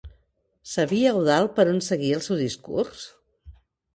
Sabia 0.69 1.11
Eudald 1.17 1.51
per 1.59 1.65
on 1.73 1.77
seguir 1.87 2.11
el 2.17 2.23
seu 2.29 2.41
discurs? 2.45 3.07